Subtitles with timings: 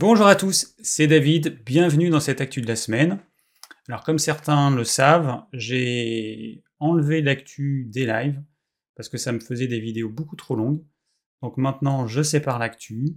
[0.00, 3.18] Bonjour à tous, c'est David, bienvenue dans cette actu de la semaine.
[3.88, 8.40] Alors comme certains le savent, j'ai enlevé l'actu des lives
[8.94, 10.84] parce que ça me faisait des vidéos beaucoup trop longues.
[11.42, 13.16] Donc maintenant je sépare l'actu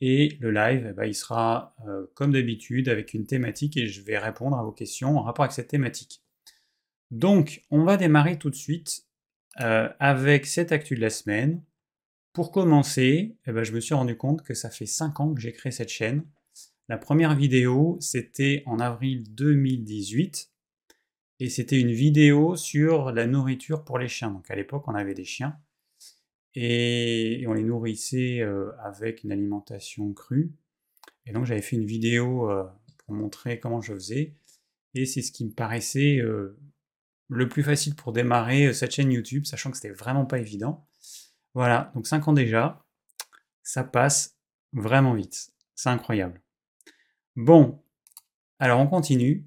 [0.00, 4.00] et le live, eh ben, il sera euh, comme d'habitude avec une thématique et je
[4.00, 6.22] vais répondre à vos questions en rapport avec cette thématique.
[7.10, 9.02] Donc on va démarrer tout de suite
[9.60, 11.62] euh, avec cette actu de la semaine.
[12.32, 15.40] Pour commencer, eh ben, je me suis rendu compte que ça fait 5 ans que
[15.40, 16.24] j'ai créé cette chaîne.
[16.88, 20.50] La première vidéo, c'était en avril 2018.
[21.40, 24.30] Et c'était une vidéo sur la nourriture pour les chiens.
[24.30, 25.58] Donc à l'époque, on avait des chiens.
[26.54, 30.52] Et on les nourrissait euh, avec une alimentation crue.
[31.26, 32.64] Et donc j'avais fait une vidéo euh,
[32.98, 34.34] pour montrer comment je faisais.
[34.94, 36.56] Et c'est ce qui me paraissait euh,
[37.28, 40.86] le plus facile pour démarrer cette chaîne YouTube, sachant que c'était vraiment pas évident.
[41.54, 42.84] Voilà, donc 5 ans déjà,
[43.62, 44.38] ça passe
[44.72, 45.52] vraiment vite.
[45.74, 46.40] C'est incroyable.
[47.36, 47.82] Bon,
[48.58, 49.46] alors on continue.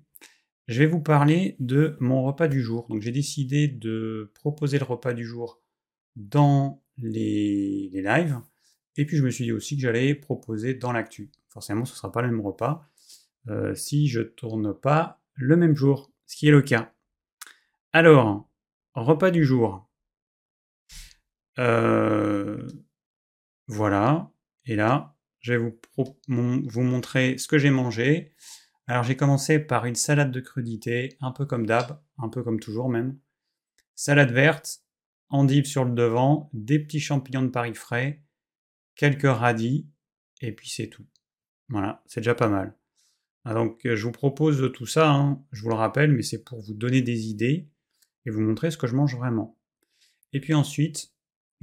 [0.68, 2.88] Je vais vous parler de mon repas du jour.
[2.90, 5.62] Donc j'ai décidé de proposer le repas du jour
[6.16, 8.40] dans les, lives.
[8.98, 11.32] Et puis je me suis dit aussi que j'allais proposer dans l'actu.
[11.50, 12.88] Forcément, ce ne sera pas le même repas
[13.48, 16.94] euh, si je tourne pas le même jour, ce qui est le cas.
[17.94, 18.50] Alors,
[18.96, 19.85] repas du jour.
[21.60, 22.68] Euh,
[23.68, 24.32] voilà.
[24.66, 25.80] Et là, je vais vous,
[26.28, 28.34] vous montrer ce que j'ai mangé.
[28.88, 32.60] Alors j'ai commencé par une salade de crudité, un peu comme d'hab, un peu comme
[32.60, 33.18] toujours même.
[33.96, 34.82] Salade verte,
[35.30, 38.24] endive sur le devant, des petits champignons de Paris frais,
[38.96, 39.90] quelques radis,
[40.42, 41.06] et puis c'est tout.
[41.70, 42.78] Voilà, c'est déjà pas mal.
[43.44, 46.62] Ah, donc je vous propose tout ça, hein, je vous le rappelle, mais c'est pour
[46.62, 47.70] vous donner des idées
[48.26, 49.58] et vous montrer ce que je mange vraiment.
[50.34, 51.15] Et puis ensuite,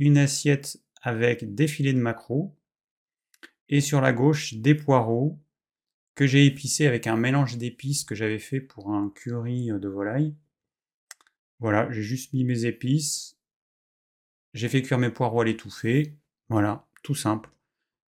[0.03, 2.57] une assiette avec des filets de maquereau,
[3.69, 5.41] et sur la gauche des poireaux
[6.15, 10.35] que j'ai épicés avec un mélange d'épices que j'avais fait pour un curry de volaille.
[11.59, 13.39] Voilà, j'ai juste mis mes épices,
[14.53, 16.19] j'ai fait cuire mes poireaux à l'étouffée,
[16.49, 17.51] voilà, tout simple.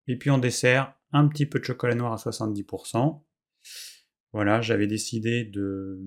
[0.07, 3.23] Et puis en dessert, un petit peu de chocolat noir à 70%.
[4.33, 5.99] Voilà, j'avais décidé de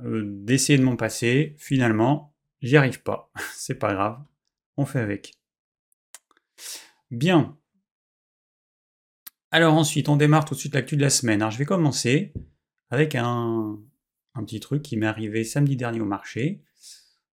[0.00, 1.54] euh, d'essayer de m'en passer.
[1.58, 4.22] Finalement, J'y arrive pas, c'est pas grave,
[4.76, 5.32] on fait avec.
[7.10, 7.56] Bien.
[9.50, 11.40] Alors ensuite, on démarre tout de suite l'actu de la semaine.
[11.40, 12.34] Alors je vais commencer
[12.90, 13.78] avec un,
[14.34, 16.62] un petit truc qui m'est arrivé samedi dernier au marché.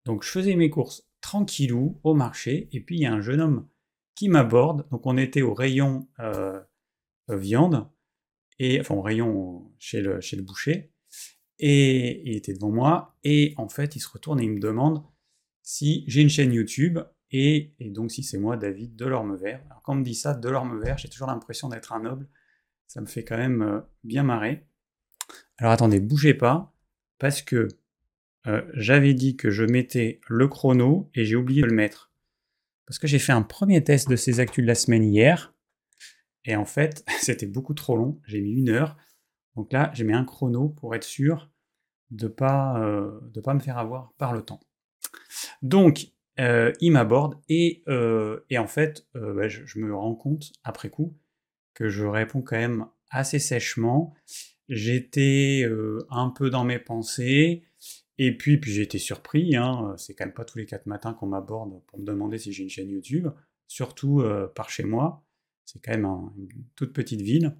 [0.06, 3.42] Donc je faisais mes courses tranquillou au marché, et puis il y a un jeune
[3.42, 3.68] homme
[4.14, 4.88] qui m'aborde.
[4.92, 6.62] Donc on était au rayon euh,
[7.30, 7.90] viande,
[8.60, 10.92] et enfin au rayon chez le, chez le boucher,
[11.58, 15.04] et il était devant moi, et en fait il se retourne et il me demande
[15.66, 17.00] si j'ai une chaîne YouTube
[17.32, 19.62] et, donc si c'est moi, David Delorme-Vert.
[19.66, 22.30] Alors quand on me dit ça, Delorme-Vert, j'ai toujours l'impression d'être un noble.
[22.88, 24.68] Ça me fait quand même euh, bien marrer.
[25.58, 26.72] Alors attendez, bougez pas,
[27.18, 27.68] parce que
[28.46, 32.12] euh, j'avais dit que je mettais le chrono et j'ai oublié de le mettre.
[32.86, 35.56] Parce que j'ai fait un premier test de ces actus de la semaine hier.
[36.46, 38.22] Et en fait, c'était beaucoup trop long.
[38.28, 38.98] J'ai mis une heure.
[39.56, 41.50] Donc là, j'ai mis un chrono pour être sûr
[42.12, 44.60] de ne euh, pas me faire avoir par le temps.
[45.62, 46.08] Donc,
[46.40, 51.18] euh, il m'aborde et, euh, en fait, euh, bah, je, me rends compte après coup
[51.74, 54.14] que je réponds quand même assez sèchement.
[54.68, 55.70] J'étais
[56.10, 57.64] un peu dans mes pensées
[58.18, 59.56] et puis, puis j'ai été surpris.
[59.56, 62.52] Hein, c'est quand même pas tous les quatre matins qu'on m'aborde pour me demander si
[62.52, 63.28] j'ai une chaîne YouTube,
[63.68, 64.24] surtout
[64.56, 65.24] par chez moi.
[65.66, 67.56] C'est quand même une toute petite ville.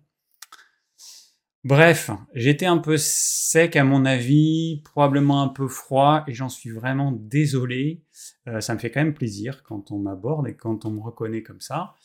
[1.66, 6.70] Bref, j'étais un peu sec à mon avis, probablement un peu froid, et j'en suis
[6.70, 8.04] vraiment désolé.
[8.48, 11.42] Euh, ça me fait quand même plaisir quand on m'aborde et quand on me reconnaît
[11.42, 11.96] comme ça.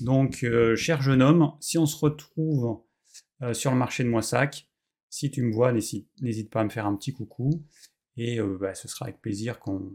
[0.00, 2.84] Donc, euh, cher jeune homme, si on se retrouve
[3.42, 4.68] euh, sur le marché de Moissac,
[5.08, 7.64] si tu me vois, n'hésite pas à me faire un petit coucou,
[8.16, 9.90] et bah, ce sera avec plaisir qu'on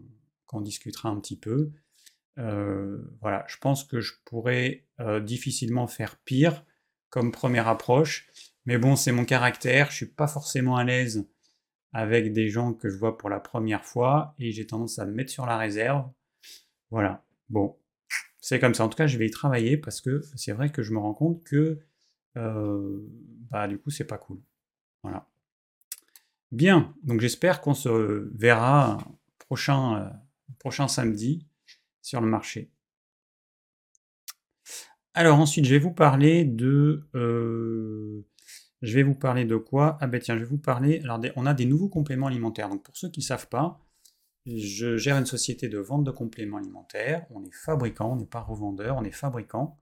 [0.60, 1.72] discutera un petit peu.
[2.36, 4.90] voilà, je pense que je pourrais
[5.22, 6.66] difficilement faire pire
[7.10, 8.28] comme première approche.
[8.66, 11.28] Mais bon, c'est mon caractère, je suis pas forcément à l'aise
[11.94, 15.14] avec des gens que je vois pour la première fois et j'ai tendance à me
[15.14, 16.10] mettre sur la réserve.
[16.92, 17.24] Voilà.
[17.50, 17.78] Bon,
[18.42, 18.84] c'est comme ça.
[18.84, 21.14] En tout cas, je vais y travailler parce que c'est vrai que je me rends
[21.14, 21.80] compte que
[22.38, 23.00] euh,
[23.50, 24.42] bah du coup, c'est pas cool.
[25.04, 25.28] Voilà.
[26.52, 26.94] Bien.
[27.04, 28.98] Donc j'espère qu'on se verra
[29.40, 30.10] prochain, euh,
[30.60, 31.48] prochain samedi
[32.02, 32.72] sur le marché.
[35.14, 38.26] Alors ensuite, je vais vous parler de euh,
[38.82, 39.98] je vais vous parler de quoi?
[40.02, 41.00] Ah ben tiens, je vais vous parler.
[41.04, 42.70] Alors, on a des nouveaux compléments alimentaires.
[42.70, 43.82] Donc, pour ceux qui ne savent pas,
[44.46, 47.26] je gère une société de vente de compléments alimentaires.
[47.32, 49.82] On est fabricant, on n'est pas revendeur, on est fabricant.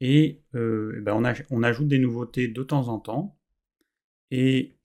[0.00, 1.14] Et, eh ben,
[1.50, 3.38] on, ajoute des nouveautés de temps en temps.
[4.30, 4.78] Et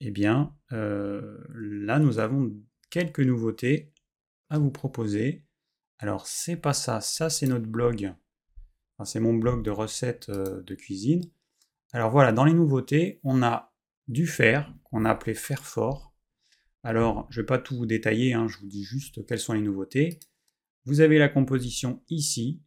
[0.00, 2.52] eh bien, là, nous avons
[2.90, 3.92] quelques nouveautés
[4.48, 5.44] à vous proposer.
[5.98, 8.14] Alors, c'est pas ça, ça c'est notre blog.
[9.04, 11.30] c'est mon blog de recettes de cuisine.
[11.92, 13.72] Alors voilà, dans les nouveautés, on a
[14.06, 16.14] du fer, qu'on a appelé fer fort.
[16.82, 19.52] Alors, je ne vais pas tout vous détailler, hein, je vous dis juste quelles sont
[19.52, 20.20] les nouveautés.
[20.84, 22.62] Vous avez la composition ici.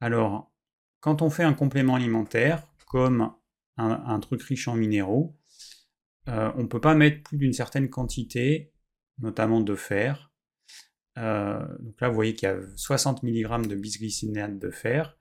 [0.00, 0.52] Alors,
[1.00, 3.32] quand on fait un complément alimentaire, comme
[3.76, 5.38] un, truc riche en minéraux,
[6.28, 8.72] euh, on ne peut pas mettre plus d'une certaine quantité,
[9.18, 10.32] notamment de fer.
[11.18, 15.18] Euh, donc là, vous voyez qu'il y a 60 mg de bisglycinate de fer.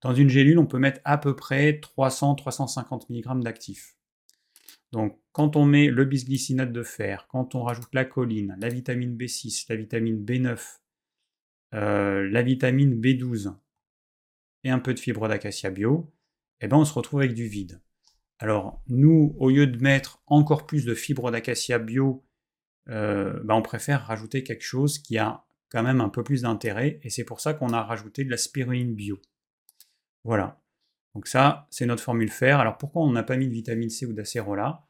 [0.00, 3.96] Dans une gélule, on peut mettre à peu près 300-350 mg d'actifs.
[4.92, 9.16] Donc, quand on met le bisglycinate de fer, quand on rajoute la choline, la vitamine
[9.16, 10.78] B6, la vitamine B9,
[11.74, 13.54] euh, la vitamine B12
[14.64, 16.12] et un peu de fibres d'acacia bio,
[16.60, 17.80] eh ben on se retrouve avec du vide.
[18.38, 22.24] Alors, nous, au lieu de mettre encore plus de fibres d'acacia bio,
[22.88, 26.98] euh, ben, on préfère rajouter quelque chose qui a quand même un peu plus d'intérêt,
[27.02, 29.20] et c'est pour ça qu'on a rajouté de la spiruline bio.
[30.24, 30.60] Voilà.
[31.14, 32.60] Donc ça, c'est notre formule fer.
[32.60, 34.86] Alors pourquoi on n'a pas mis de vitamine C ou d'acérola?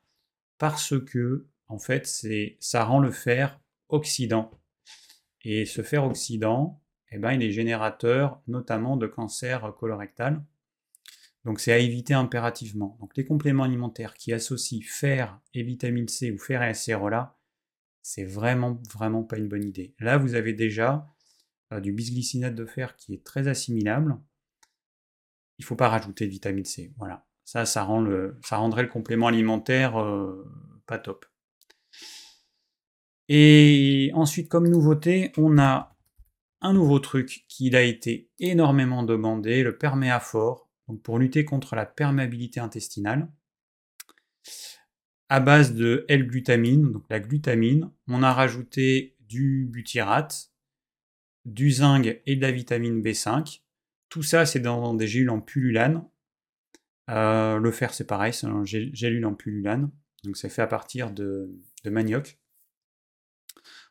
[0.58, 2.06] Parce que, en fait,
[2.60, 4.50] ça rend le fer oxydant.
[5.42, 10.44] Et ce fer oxydant, eh ben, il est générateur notamment de cancer colorectal.
[11.44, 12.98] Donc c'est à éviter impérativement.
[13.00, 17.38] Donc les compléments alimentaires qui associent fer et vitamine C ou fer et acérola,
[18.02, 19.94] c'est vraiment, vraiment pas une bonne idée.
[19.98, 21.06] Là, vous avez déjà
[21.72, 24.18] euh, du bisglycinate de fer qui est très assimilable
[25.60, 26.90] il faut pas rajouter de vitamine C.
[26.96, 27.26] Voilà.
[27.44, 30.50] Ça, ça rendrait le complément alimentaire euh,
[30.86, 31.26] pas top.
[33.28, 35.94] Et ensuite, comme nouveauté, on a
[36.62, 41.84] un nouveau truc qui a été énormément demandé, le perméaphore, donc pour lutter contre la
[41.84, 43.30] perméabilité intestinale,
[45.28, 47.90] à base de L-glutamine, donc la glutamine.
[48.08, 50.52] On a rajouté du butyrate,
[51.44, 53.60] du zinc et de la vitamine B5.
[54.10, 56.04] Tout ça, c'est dans des gélules en pullulane.
[57.08, 59.90] Euh, le fer, c'est pareil, c'est un gélule en pullulane.
[60.24, 61.48] Donc, c'est fait à partir de,
[61.84, 62.38] manioc.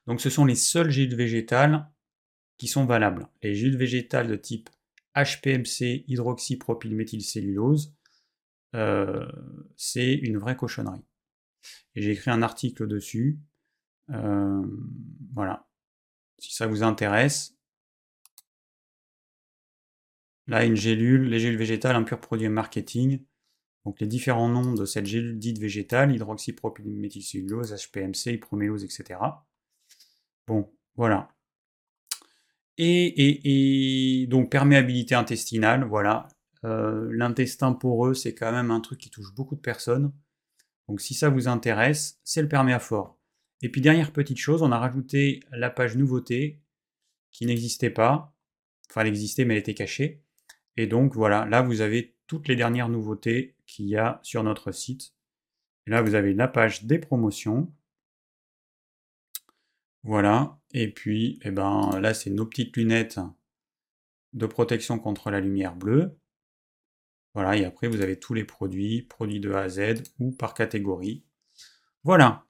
[0.06, 1.89] Donc, ce sont les seules gélules végétales
[2.57, 3.27] qui sont valables.
[3.42, 4.69] Les gélules végétales de type
[5.16, 7.95] HPMC, hydroxypropylméthylcellulose,
[8.75, 9.25] euh,
[9.75, 11.06] c'est une vraie cochonnerie.
[11.95, 13.39] Et j'ai écrit un article dessus.
[14.12, 14.62] Euh,
[15.33, 15.68] voilà.
[16.38, 17.59] Si ça vous intéresse,
[20.50, 23.24] Là, une gélule, les gélules végétales, un pur produit marketing.
[23.86, 29.19] Donc les différents noms de cette gélule dite végétale, hydroxypropylméthylcellulose, HPMC, promélose, etc.
[30.48, 31.30] Bon, voilà.
[32.80, 36.28] Et, donc perméabilité intestinale, voilà.
[36.63, 40.12] Euh, l'intestin poreux, c'est quand même un truc qui touche beaucoup de personnes.
[40.88, 43.19] Donc si ça vous intéresse, c'est le perméaphore.
[43.62, 46.60] Et puis dernière petite chose, on a rajouté la page nouveauté
[47.31, 48.34] qui n'existait pas.
[48.90, 50.24] Enfin, elle existait, mais elle était cachée.
[50.80, 54.72] Et donc voilà, là vous avez toutes les dernières nouveautés qu'il y a sur notre
[54.72, 55.14] site.
[55.86, 57.70] Et là vous avez la page des promotions.
[60.04, 63.20] Voilà, et puis eh ben, là c'est nos petites lunettes
[64.31, 66.18] de protection contre la lumière bleue.
[67.34, 70.54] Voilà, et après vous avez tous les produits, produits de A à Z ou par
[70.54, 71.26] catégorie.
[72.06, 72.45] Voilà.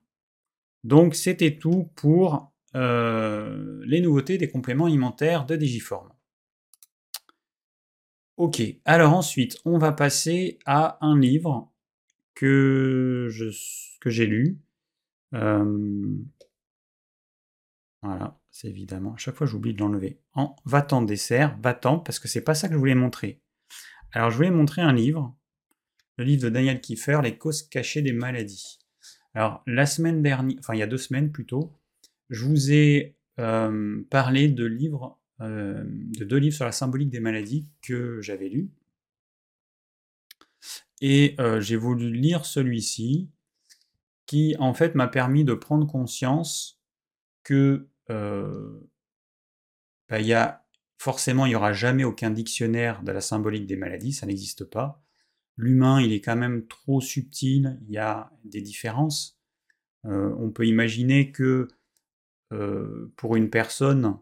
[0.83, 6.11] Donc c'était tout pour euh, les nouveautés des compléments alimentaires de Digiform.
[8.39, 11.69] Ok, alors ensuite, on va passer à un livre
[12.35, 13.27] que,
[13.99, 14.61] que j'ai lu.
[18.01, 20.21] Voilà, c'est évidemment, à chaque fois j'oublie de l'enlever.
[20.31, 23.41] En va-t'en dessert, va-t'en, parce que c'est pas ça que je voulais montrer.
[24.13, 25.35] Alors je voulais montrer un livre,
[26.15, 28.79] le livre de Daniel Kiefer, Les causes cachées des maladies.
[29.33, 31.73] Alors la semaine dernière, enfin il y a deux semaines plutôt,
[32.29, 37.71] je vous ai parlé de livres euh, de deux livres sur la symbolique des maladies
[37.81, 38.69] que j'avais lus.
[40.99, 43.29] Et euh, j'ai voulu lire celui-ci,
[44.25, 46.81] qui en fait m'a permis de prendre conscience
[47.43, 48.81] que euh,
[50.09, 50.65] bah,
[50.97, 55.01] forcément il n'y aura jamais aucun dictionnaire de la symbolique des maladies, ça n'existe pas.
[55.55, 59.39] L'humain, il est quand même trop subtil, il y a des différences.
[60.03, 61.69] on peut imaginer que
[63.15, 64.19] pour une personne,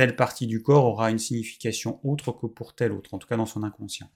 [0.00, 3.36] telle partie du corps aura une signification autre que pour telle autre, en tout cas
[3.36, 4.08] dans son inconscient.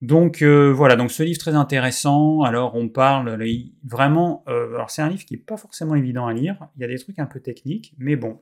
[0.00, 2.40] Donc euh, voilà, donc ce livre très intéressant.
[2.40, 3.38] Alors on parle
[3.84, 4.42] vraiment.
[4.48, 6.68] Euh, alors c'est un livre qui n'est pas forcément évident à lire.
[6.74, 8.40] Il y a des trucs un peu techniques, mais bon.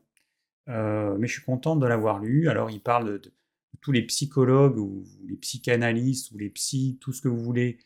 [0.69, 2.49] Euh, mais je suis content de l'avoir lu.
[2.49, 3.35] Alors il parle de,
[3.81, 7.79] tous les psychologues ou les psychanalystes ou les psys, tout ce que vous voulez,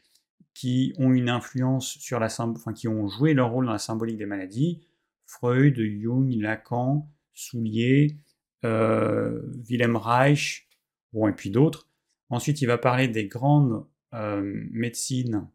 [0.52, 4.19] qui ont une influence sur la enfin, qui ont joué leur rôle dans la symbolique
[4.19, 4.87] des maladies,
[5.25, 8.19] Freud, Jung, Lacan, Soulier,
[8.65, 10.69] euh, Wilhelm Reich,
[11.15, 11.89] et puis d'autres.
[12.31, 15.49] Ensuite, il va parler des grandes euh, médecines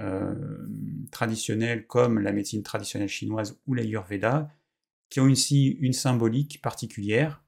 [0.00, 0.66] euh,
[1.10, 4.50] traditionnelles comme la médecine traditionnelle chinoise ou l'Ayurveda,
[5.08, 7.42] qui ont aussi une symbolique particulière,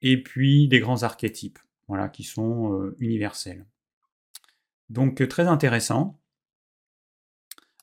[0.00, 3.66] et puis des grands archétypes, voilà, qui sont universels.
[4.90, 6.18] Donc très intéressant.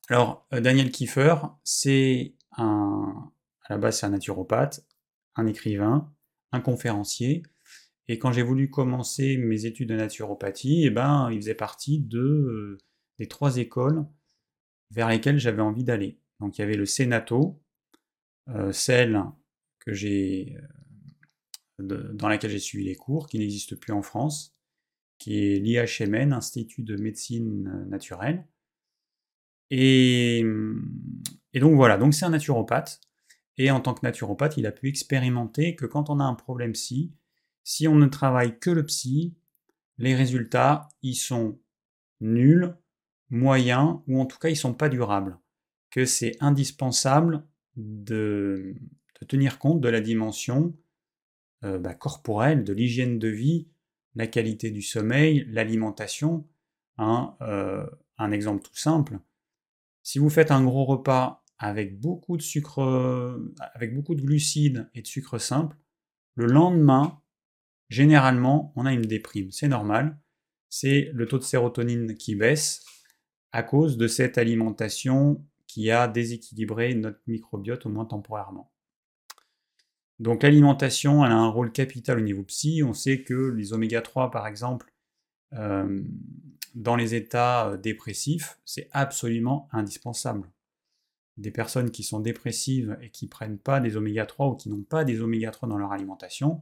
[0.09, 3.31] Alors Daniel Kiefer, c'est un,
[3.69, 4.85] à la base c'est un naturopathe,
[5.35, 6.13] un écrivain,
[6.51, 7.43] un conférencier,
[8.09, 12.19] et quand j'ai voulu commencer mes études de naturopathie, eh ben, il faisait partie de,
[12.19, 12.77] euh,
[13.19, 14.03] des trois écoles
[14.89, 16.19] vers lesquelles j'avais envie d'aller.
[16.39, 17.61] Donc il y avait le Sénato,
[18.49, 19.23] euh, celle
[19.77, 20.57] que j'ai,
[21.79, 24.55] euh, dans laquelle j'ai suivi les cours, qui n'existe plus en France,
[25.19, 28.47] qui est l'IHMN, Institut de médecine naturelle.
[29.69, 30.43] Et,
[31.53, 33.01] et donc voilà, donc c'est un naturopathe.
[33.59, 36.71] Et en tant que naturopathe, il a pu expérimenter que quand on a un problème
[36.71, 37.13] psy,
[37.63, 39.35] si on ne travaille que le psy,
[39.97, 41.59] les résultats, ils sont
[42.21, 42.73] nuls,
[43.29, 45.37] moyens, ou en tout cas, ils sont pas durables.
[45.91, 47.43] Que c'est indispensable
[47.75, 48.75] de,
[49.27, 50.73] tenir compte de la dimension
[51.65, 53.67] euh, bah, corporelle, de l'hygiène de vie,
[54.15, 56.47] la qualité du sommeil, l'alimentation.
[56.97, 57.85] Hein, euh,
[58.17, 59.19] un exemple tout simple.
[60.01, 62.81] Si vous faites un gros repas avec beaucoup de sucre,
[63.73, 65.75] avec beaucoup de glucides et de sucre simple,
[66.35, 67.21] le lendemain,
[67.89, 69.51] généralement, on a une déprime.
[69.51, 70.17] C'est normal.
[70.69, 72.85] C'est le taux de sérotonine qui baisse
[73.51, 78.71] à cause de cette alimentation qui a déséquilibré notre microbiote au moins temporairement.
[80.19, 82.83] Donc l'alimentation, elle a un rôle capital au niveau psy.
[82.83, 84.91] On sait que les oméga 3, par exemple,
[85.53, 86.03] euh,
[86.75, 90.49] dans les états euh, dépressifs, c'est absolument indispensable.
[91.39, 94.83] Des personnes qui sont dépressives et qui prennent pas des oméga 3 ou qui n'ont
[94.83, 96.61] pas des oméga 3 dans leur alimentation,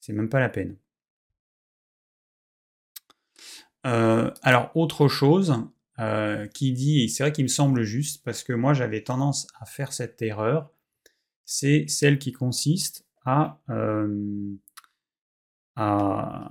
[0.00, 0.76] c'est même pas la peine.
[3.86, 5.64] Euh, alors, autre chose
[6.00, 9.46] euh, qui dit, et c'est vrai qu'il me semble juste, parce que moi j'avais tendance
[9.60, 10.70] à faire cette erreur,
[11.44, 14.54] c'est celle qui consiste à, euh,
[15.76, 16.50] à,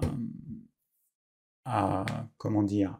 [1.65, 2.05] à,
[2.37, 2.97] comment dire,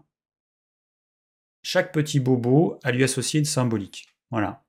[1.64, 4.17] chaque petit bobo à lui associer une symbolique.
[4.32, 4.64] Voilà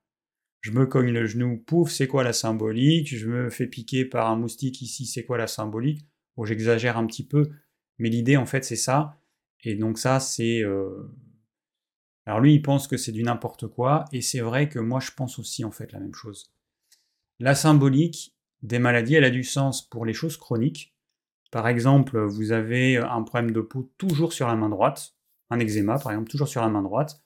[0.61, 3.17] je me cogne le genou, pouf, c'est quoi la symbolique?
[3.17, 6.07] Je me fais piquer par un moustique ici, c'est quoi la symbolique?
[6.37, 7.51] Bon, j'exagère un petit peu,
[7.99, 9.17] mais l'idée en fait c'est ça.
[9.65, 10.63] Et donc ça c'est...
[10.63, 11.11] Euh,
[12.27, 15.11] alors lui il pense que c'est du n'importe quoi, et c'est vrai que moi je
[15.13, 16.53] pense aussi en fait la même chose.
[17.39, 20.95] La symbolique des maladies, elle a du sens pour les choses chroniques.
[21.53, 25.15] Par exemple, vous avez un problème de peau toujours sur la main droite,
[25.51, 27.23] un eczéma par exemple, toujours sur la main droite.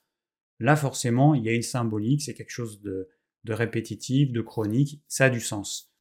[0.63, 3.09] Là forcément, il y a une symbolique, c'est quelque chose de,
[3.49, 5.93] répétitif, de chronique, ça a du sens.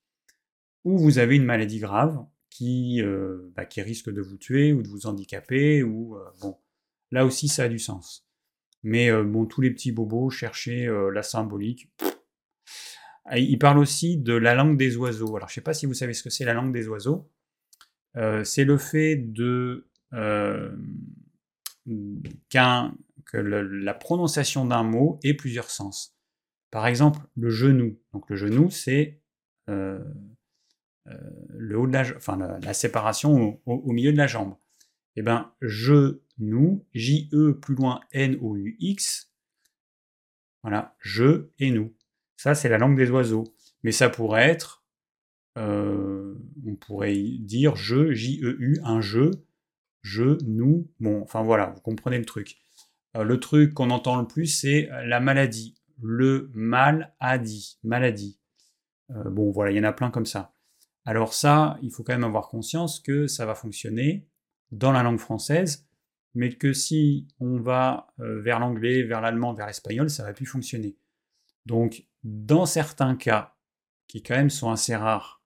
[0.85, 4.87] Ou vous avez une maladie grave qui, euh, bah, risque de vous tuer ou de
[4.87, 6.57] vous handicaper, ou euh, bon,
[7.11, 8.25] là aussi ça a du sens.
[8.85, 11.90] Mais euh, bon, tous les petits bobos, chercher la symbolique.
[13.35, 15.35] Il parle aussi de la langue des oiseaux.
[15.35, 17.28] Alors je ne sais pas si vous savez ce que c'est la langue des oiseaux.
[18.45, 19.88] c'est le fait de
[23.26, 26.16] que la prononciation d'un mot ait plusieurs sens.
[26.70, 27.98] Par exemple, le genou.
[28.12, 29.20] Donc le genou, c'est
[29.68, 30.02] euh,
[31.08, 31.16] euh,
[31.48, 34.56] le la, enfin la, séparation au, milieu de la jambe.
[35.16, 39.32] Eh bien, genou, J-E plus loin N-O-U-X.
[40.62, 41.94] Voilà, je et nous.
[42.36, 43.44] Ça, c'est la langue des oiseaux.
[43.82, 44.84] Mais ça pourrait être,
[45.58, 46.34] euh,
[46.66, 49.30] on pourrait dire je, J-E-U, un je,
[50.02, 50.90] je, nous.
[51.00, 52.56] Bon, enfin voilà, vous comprenez le truc.
[53.14, 58.38] Le truc qu'on entend le plus, c'est la maladie le mal a dit, maladie.
[59.11, 60.54] Euh, bon, voilà, il y en a plein comme ça.
[61.04, 64.28] Alors ça, il faut quand même avoir conscience que ça va fonctionner
[64.71, 65.88] dans la langue française,
[66.35, 70.47] mais que si on va euh, vers l'anglais, vers l'allemand, vers l'espagnol, ça va plus
[70.47, 70.97] fonctionner.
[71.66, 73.54] Donc, dans certains cas,
[74.09, 75.42] qui quand même sont assez rares,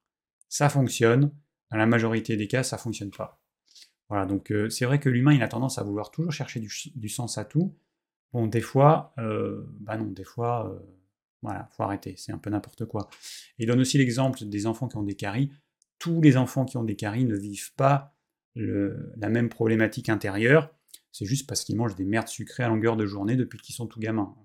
[0.49, 1.31] ça fonctionne.
[1.71, 3.36] Dans la majorité des cas, ça fonctionne pas.
[4.09, 7.09] Voilà, donc euh, c'est vrai que l'humain, il a tendance à vouloir toujours chercher du
[7.09, 7.75] sens à tout,
[8.33, 10.79] Bon, des fois, euh, bah non, des fois, euh,
[11.41, 13.09] voilà, faut arrêter, c'est un peu n'importe quoi.
[13.57, 15.51] il donne aussi l'exemple des enfants qui ont des caries.
[15.99, 18.13] Tous les enfants qui ont des caries ne vivent pas
[18.55, 20.73] la même problématique intérieure,
[21.11, 23.85] c'est juste parce qu'ils mangent des merdes sucrées à longueur de journée depuis qu'ils sont
[23.85, 24.35] tout gamins.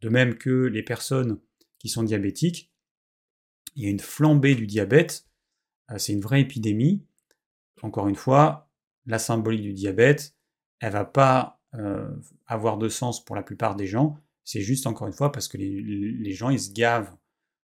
[0.00, 1.40] De même que les personnes
[1.80, 2.72] qui sont diabétiques,
[3.74, 5.26] il y a une flambée du diabète,
[5.96, 7.07] c'est une vraie épidémie.
[7.82, 8.70] Encore une fois,
[9.06, 10.34] la symbolique du diabète,
[10.80, 12.10] elle va pas euh,
[12.46, 14.16] avoir de sens pour la plupart des gens.
[14.44, 17.14] C'est juste encore une fois parce que les, gens ils se gavent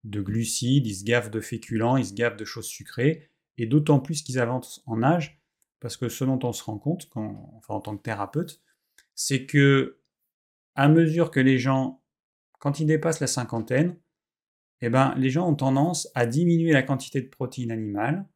[0.04, 4.00] de glucides, ils se gavent de féculents, ils se gavent de choses sucrées, et d'autant
[4.00, 5.38] plus qu'ils avancent en âge,
[5.80, 8.62] parce que ce dont on se rend compte, enfin en tant que thérapeute,
[9.14, 10.00] c'est que
[10.74, 12.02] à mesure que les gens,
[12.58, 13.98] quand ils dépassent la cinquantaine,
[14.80, 18.26] eh ben, les gens ont tendance à diminuer la quantité de protéines animales,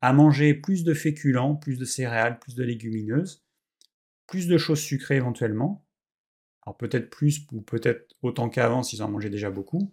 [0.00, 3.44] à manger plus de féculents, plus de céréales, plus de légumineuses,
[4.26, 5.84] plus de choses sucrées éventuellement.
[6.64, 9.92] Alors peut-être plus ou peut-être autant qu'avant s'ils en mangeaient déjà beaucoup.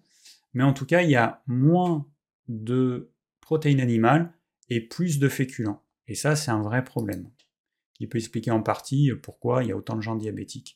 [0.53, 2.07] Mais en tout cas, il y a moins
[2.47, 4.33] de protéines animales
[4.69, 5.83] et plus de féculents.
[6.07, 7.29] Et ça, c'est un vrai problème,
[7.93, 10.75] qui peut expliquer en partie pourquoi il y a autant de gens diabétiques.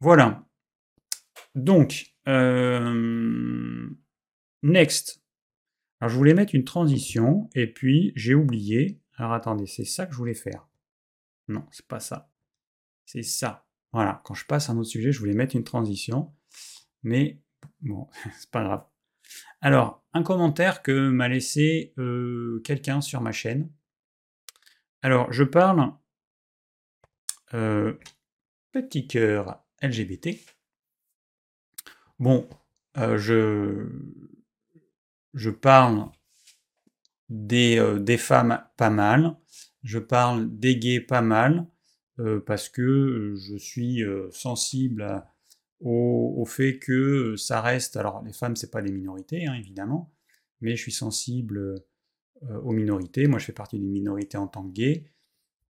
[0.00, 0.44] Voilà.
[1.54, 3.88] Donc, euh,
[4.62, 5.21] next.
[6.02, 9.00] Alors, je voulais mettre une transition, et puis j'ai oublié.
[9.14, 10.66] Alors, attendez, c'est ça que je voulais faire.
[11.46, 12.28] Non, c'est pas ça.
[13.06, 13.68] C'est ça.
[13.92, 16.34] Voilà, quand je passe à un autre sujet, je voulais mettre une transition.
[17.04, 17.40] Mais
[17.82, 18.84] bon, c'est pas grave.
[19.60, 23.70] Alors, un commentaire que m'a laissé euh, quelqu'un sur ma chaîne.
[25.02, 25.92] Alors, je parle
[27.54, 27.92] euh,
[28.72, 30.30] petit cœur LGBT.
[32.18, 32.50] Bon,
[32.96, 33.88] euh, je,
[35.34, 36.06] je parle
[37.28, 39.36] des, des, femmes pas mal,
[39.82, 41.66] je parle des gays pas mal,
[42.46, 45.24] parce que je suis sensible
[45.80, 47.96] au, fait que ça reste.
[47.96, 50.12] Alors, les femmes, c'est pas des minorités, hein, évidemment,
[50.60, 51.82] mais je suis sensible
[52.42, 53.26] aux minorités.
[53.26, 55.04] Moi, je fais partie d'une minorité en tant que gay.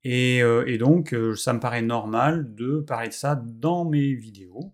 [0.05, 4.73] Et, et donc, ça me paraît normal de parler de ça dans mes vidéos.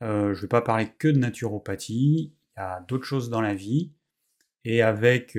[0.00, 3.54] je ne vais pas parler que de naturopathie, il y a d'autres choses dans la
[3.54, 3.92] vie.
[4.64, 5.36] Et avec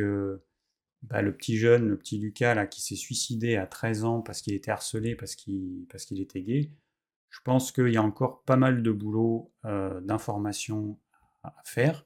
[1.03, 4.41] bah, le petit jeune, le petit Lucas, là, qui s'est suicidé à 13 ans parce
[4.41, 6.72] qu'il était harcelé, parce qu'il parce était gay,
[7.29, 10.99] je pense qu'il y a encore pas mal de boulot euh, d'information
[11.43, 12.06] à faire.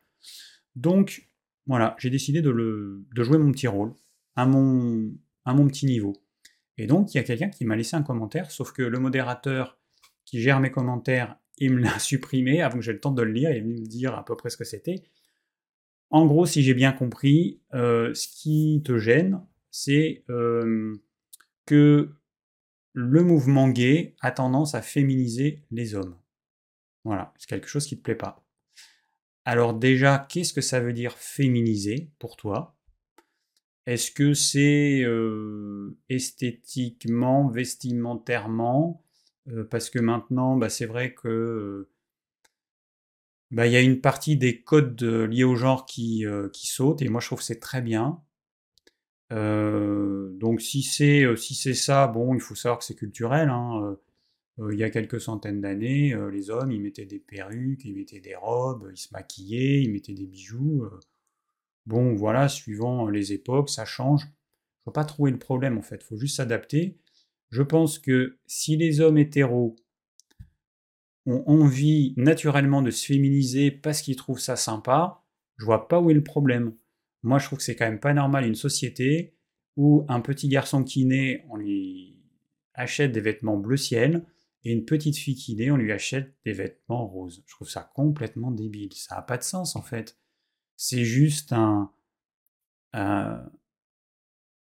[0.76, 1.30] Donc,
[1.68, 3.94] voilà, j'ai décidé de, le, de, jouer mon petit rôle
[4.36, 5.12] à mon,
[5.46, 6.14] à mon petit niveau.
[6.78, 9.78] Et donc, il y a quelqu'un qui m'a laissé un commentaire, sauf que le modérateur
[10.26, 13.32] qui gère mes commentaires, il me l'a supprimé avant que j'ai le temps de le
[13.32, 15.04] lire et me dire à peu près ce que c'était.
[16.10, 19.42] En gros, si j'ai bien compris, euh, ce qui te gêne,
[19.72, 20.96] c'est euh,
[21.66, 22.14] que
[22.94, 26.18] le mouvement gay a tendance à féminiser les hommes.
[27.04, 28.44] Voilà, c'est quelque chose qui ne te plaît pas.
[29.46, 32.78] Alors déjà, qu'est-ce que ça veut dire féminiser pour toi?
[33.86, 39.06] Est-ce que c'est euh, esthétiquement, vestimentairement?
[39.70, 41.88] Parce que maintenant, bah, c'est vrai que
[43.52, 47.10] bah, il y a une partie des codes liés au genre qui, qui sautent, et
[47.10, 48.22] moi je trouve que c'est très bien.
[49.32, 53.50] Donc si c'est si ça, bon, il faut savoir que c'est culturel.
[53.50, 53.98] Hein,
[54.72, 58.36] il y a quelques centaines d'années, les hommes, ils mettaient des perruques, ils mettaient des
[58.36, 60.86] robes, ils se maquillaient, ils mettaient des bijoux.
[61.86, 64.28] bon, voilà, suivant les époques, ça change.
[64.84, 66.98] Faut pas trouver le problème en fait, faut juste s'adapter.
[67.50, 69.76] Je pense que si les hommes hétéros
[71.26, 75.24] ont envie naturellement de se féminiser parce qu'ils trouvent ça sympa,
[75.58, 76.76] je vois pas où est le problème.
[77.24, 79.36] Moi, je trouve que c'est quand même pas normal une société
[79.76, 82.18] où un petit garçon qui naît, on lui
[82.74, 84.26] achète des vêtements bleu ciel,
[84.64, 87.44] et une petite fille qui naît, on lui achète des vêtements roses.
[87.46, 88.94] Je trouve ça complètement débile.
[88.94, 90.18] Ça n'a pas de sens en fait.
[90.76, 91.92] C'est juste un,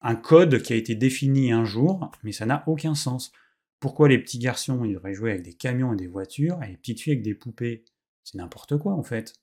[0.01, 3.31] un code qui a été défini un jour, mais ça n'a aucun sens.
[3.79, 6.77] Pourquoi les petits garçons ils devraient jouer avec des camions et des voitures, et les
[6.77, 7.85] petites filles avec des poupées?
[8.23, 9.33] C'est n'importe quoi en fait.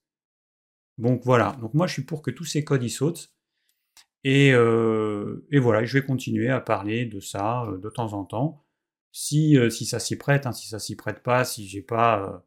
[0.98, 3.32] Donc voilà, donc moi je suis pour que tous ces codes y sautent.
[4.24, 8.64] Et, euh, voilà, je vais continuer à parler de ça euh, de temps en temps.
[9.12, 12.44] Si, euh, si ça s'y prête, hein, si ça s'y prête pas, si j'ai pas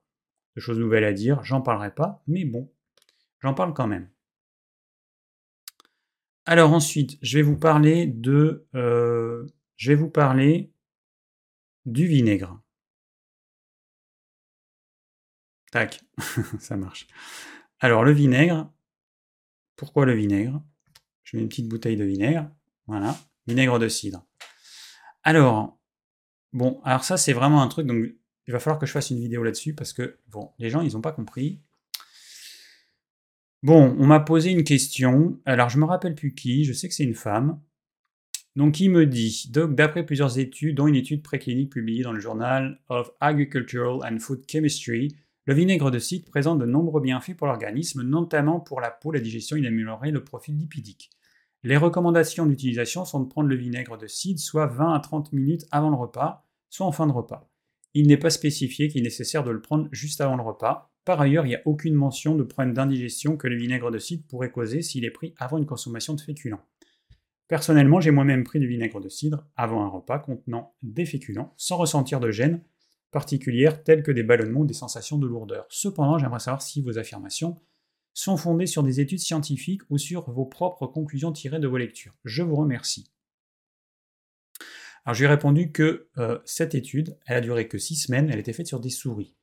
[0.55, 2.71] de choses nouvelles à dire, j'en parlerai pas, mais bon,
[3.39, 4.09] j'en parle quand même.
[6.51, 8.65] Alors ensuite, je vais vous parler de.
[8.73, 10.73] je vais vous parler
[11.85, 12.59] du vinaigre.
[15.71, 16.01] Tac,
[16.59, 17.05] ça marche.
[17.79, 18.73] Alors le vinaigre,
[19.75, 20.59] pourquoi le vinaigre?
[21.23, 22.49] Je mets une petite bouteille de vinaigre,
[22.87, 24.25] voilà, vinaigre de cidre.
[25.21, 25.79] Alors,
[26.51, 28.03] bon, alors ça c'est vraiment un truc, donc
[28.47, 30.17] il va falloir que je fasse une vidéo là-dessus parce que,
[30.57, 31.61] les gens ils n'ont pas compris.
[33.61, 36.93] Bon, on m'a posé une question, alors je me rappelle plus qui, je sais que
[36.93, 37.59] c'est une femme.
[38.55, 42.79] Donc il me dit, d'après plusieurs études, dont une étude préclinique publiée dans le Journal
[42.87, 45.09] of Agricultural and Food Chemistry,
[45.45, 49.19] le vinaigre de cidre présente de nombreux bienfaits pour l'organisme, notamment pour la peau, la
[49.19, 51.09] digestion et d'améliorer le profil lipidique.
[51.63, 55.65] Les recommandations d'utilisation sont de prendre le vinaigre de cidre soit 20 à 30 minutes
[55.71, 57.48] avant le repas, soit en fin de repas.
[57.93, 60.91] Il n'est pas spécifié qu'il est nécessaire de le prendre juste avant le repas.
[61.05, 64.23] Par ailleurs, il n'y a aucune mention de problème d'indigestion que le vinaigre de cidre
[64.27, 66.61] pourrait causer s'il est pris avant une consommation de féculents.
[67.47, 71.77] Personnellement, j'ai moi-même pris du vinaigre de cidre avant un repas contenant des féculents, sans
[71.77, 72.61] ressentir de gêne
[73.11, 75.65] particulière telles que des ballonnements ou des sensations de lourdeur.
[75.69, 77.55] Cependant, j'aimerais savoir si vos affirmations
[78.13, 82.13] sont fondées sur des études scientifiques ou sur vos propres conclusions tirées de vos lectures.
[82.23, 83.11] Je vous remercie.
[85.05, 88.29] Alors je lui ai répondu que euh, cette étude, elle a duré que six semaines,
[88.29, 89.35] elle était faite sur des souris.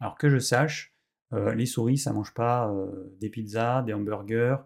[0.00, 0.94] Alors que je sache,
[1.32, 4.58] euh, les souris, ça mange pas euh, des pizzas, des hamburgers,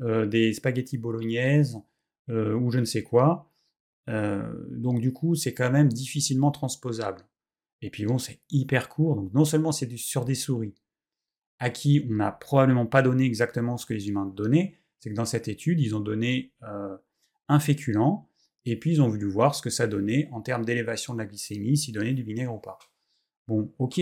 [0.00, 1.76] des spaghettis bolognaises,
[2.28, 3.50] ou je ne sais quoi.
[4.06, 7.22] Donc du coup, c'est quand même difficilement transposable.
[7.82, 10.76] Et puis bon, c'est hyper court, donc non seulement c'est sur des souris,
[11.58, 15.16] à qui on n'a probablement pas donné exactement ce que les humains donnaient, c'est que
[15.16, 16.52] dans cette étude, ils ont donné
[17.48, 18.27] un féculent,
[18.70, 21.26] et puis ils ont voulu voir ce que ça donnait en termes d'élévation de la
[21.26, 22.78] glycémie, s'ils donnaient du vinaigre ou pas.
[23.46, 24.00] Bon, ok,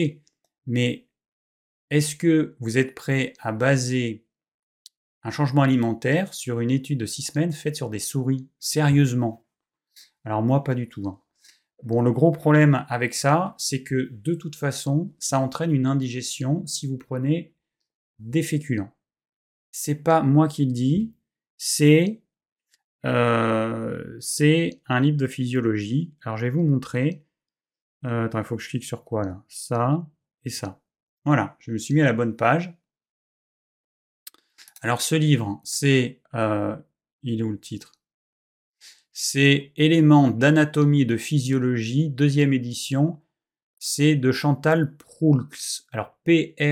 [0.66, 1.08] mais
[1.90, 4.26] est-ce que vous êtes prêt à baser
[5.26, 8.48] un changement alimentaire sur une étude de six semaines faite sur des souris.
[8.60, 9.44] Sérieusement?
[10.24, 11.02] Alors moi, pas du tout.
[11.08, 11.20] Hein.
[11.82, 16.64] Bon, le gros problème avec ça, c'est que de toute façon, ça entraîne une indigestion
[16.64, 17.56] si vous prenez
[18.20, 18.94] des féculents.
[19.72, 21.12] C'est pas moi qui le dis,
[21.56, 22.22] c'est
[23.06, 26.12] euh, c'est un livre de physiologie.
[26.24, 27.24] Alors je vais vous montrer.
[28.04, 29.42] Euh, attends, il faut que je clique sur quoi là?
[29.48, 30.06] Ça
[30.44, 30.80] et ça.
[31.24, 32.76] Voilà, je me suis mis à la bonne page.
[34.82, 36.20] Alors ce livre, c'est...
[36.34, 36.76] Euh,
[37.22, 37.92] il est où le titre?
[39.12, 43.22] C'est Éléments d'anatomie et de physiologie, deuxième édition.
[43.78, 45.86] C'est de Chantal Proulx.
[45.92, 46.66] Alors P-R-O-U-L-X.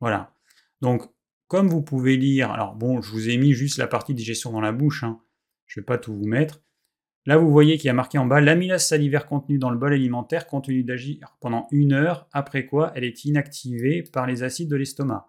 [0.00, 0.34] Voilà.
[0.80, 1.02] Donc,
[1.48, 4.60] comme vous pouvez lire, alors bon, je vous ai mis juste la partie digestion dans
[4.60, 5.20] la bouche, hein.
[5.66, 6.62] je ne vais pas tout vous mettre.
[7.26, 9.92] Là, vous voyez qu'il y a marqué en bas l'amylase salivaire contenue dans le bol
[9.92, 14.76] alimentaire continue d'agir pendant une heure, après quoi elle est inactivée par les acides de
[14.76, 15.26] l'estomac.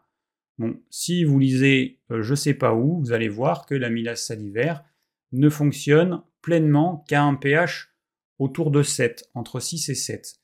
[0.57, 4.21] Bon, si vous lisez je euh, je sais pas où, vous allez voir que l'amylase
[4.21, 4.83] salivaire
[5.31, 7.93] ne fonctionne pleinement qu'à un pH
[8.39, 10.35] autour de 7, entre 6 et 7.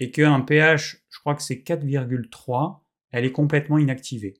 [0.00, 4.39] Et qu'un pH, je crois que c'est 4,3, elle est complètement inactivée.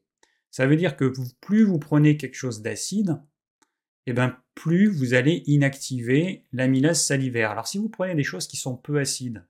[0.51, 3.21] Ça veut dire que plus vous prenez quelque chose d'acide,
[4.07, 7.51] eh ben, plus vous allez inactiver l'amylase salivaire.
[7.51, 9.47] Alors si vous prenez des choses qui sont peu acides,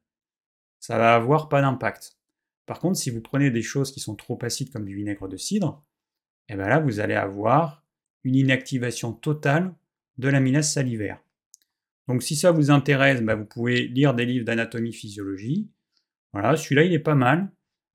[0.78, 2.16] ça va avoir pas d'impact.
[2.66, 5.36] Par contre, si vous prenez des choses qui sont trop acides comme du vinaigre de
[5.36, 5.84] cidre,
[6.48, 7.84] eh ben là vous allez avoir
[8.24, 9.74] une inactivation totale
[10.18, 11.20] de l'amylase salivaire.
[12.08, 15.70] Donc si ça vous intéresse, ben, vous pouvez lire des livres d'anatomie physiologie.
[16.32, 17.50] Voilà, celui-là il est pas mal.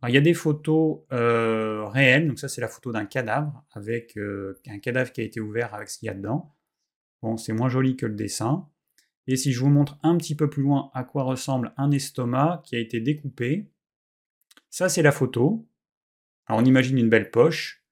[0.07, 4.17] Il y a des photos euh, réelles, donc ça c'est la photo d'un cadavre, avec
[4.17, 6.55] euh, un cadavre qui a été ouvert avec ce qu'il y a dedans.
[7.21, 8.69] Bon, c'est moins joli que le dessin.
[9.27, 12.61] Et si je vous montre un petit peu plus loin à quoi ressemble un estomac
[12.65, 13.71] qui a été découpé,
[14.69, 15.67] ça c'est la photo.
[16.45, 17.83] Alors on imagine une belle poche.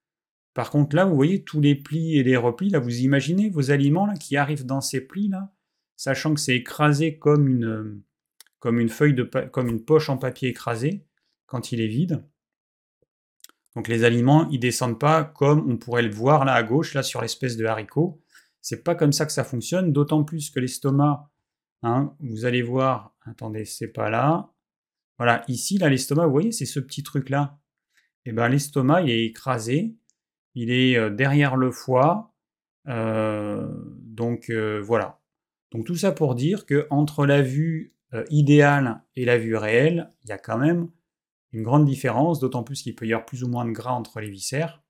[0.53, 3.71] Par contre là, vous voyez tous les plis et les replis, là vous imaginez vos
[3.71, 5.51] aliments là, qui arrivent dans ces plis là,
[5.95, 8.03] sachant que c'est écrasé comme une,
[8.59, 11.07] comme une feuille de comme une poche en papier écrasée
[11.45, 12.23] quand il est vide.
[13.75, 17.03] Donc les aliments, ils descendent pas comme on pourrait le voir là à gauche, là
[17.03, 18.21] sur l'espèce de haricot.
[18.61, 21.29] C'est pas comme ça que ça fonctionne, d'autant plus que l'estomac,
[21.81, 24.51] hein, vous allez voir, attendez, c'est pas là.
[25.17, 27.59] Voilà, ici, là, l'estomac, vous voyez, c'est ce petit truc-là.
[28.25, 29.97] Et eh bien, l'estomac, il est écrasé,
[30.55, 32.33] il est euh, derrière le foie.
[32.87, 33.67] Euh,
[33.99, 35.19] donc euh, voilà.
[35.71, 37.91] Donc tout ça pour dire que entre la vue
[38.29, 40.91] idéale et la vue réelle, il y a quand même
[41.53, 44.19] une grande différence, d'autant plus qu'il peut y avoir plus ou moins de gras entre
[44.19, 44.83] les viscères.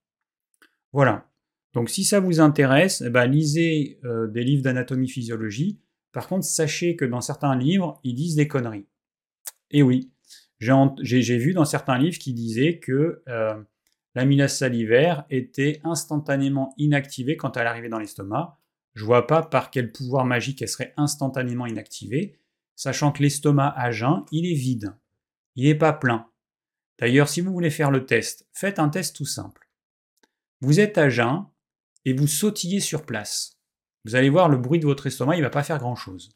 [0.93, 1.29] Voilà.
[1.73, 5.81] Donc si ça vous intéresse, eh ben, lisez euh, des livres d'anatomie physiologie.
[6.11, 8.87] Par contre, sachez que dans certains livres, ils disent des conneries.
[9.71, 10.11] Et oui,
[10.59, 13.61] j'ai vu dans certains livres qui disaient que euh,
[14.15, 18.59] l'amylase salivaire était instantanément inactivée quand elle arrivait dans l'estomac.
[18.93, 22.37] Je vois pas par quel pouvoir magique elle serait instantanément inactivée,
[22.75, 24.95] sachant que l'estomac à jeun, il est vide.
[25.55, 26.27] Il n'est pas plein.
[27.03, 29.67] D'ailleurs, si vous voulez faire le test, faites un test tout simple.
[30.61, 31.45] Vous êtes à jeun,
[32.05, 33.59] et vous sautillez sur place.
[34.05, 36.29] Vous allez voir, le bruit de votre estomac, il ne va pas faire grand-chose.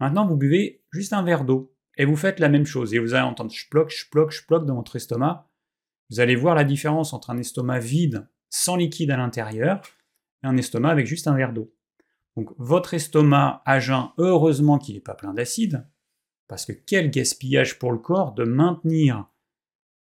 [0.00, 2.92] Maintenant, vous buvez juste un verre d'eau et vous faites la même chose.
[2.92, 5.48] Et vous allez entendre chploc, chploc, chploc dans votre estomac.
[6.10, 9.80] Vous allez voir la différence entre un estomac vide, sans liquide à l'intérieur,
[10.42, 11.72] et un estomac avec juste un verre d'eau.
[12.36, 15.86] Donc votre estomac à jeun, heureusement qu'il n'est pas plein d'acide,
[16.48, 19.30] parce que quel gaspillage pour le corps de maintenir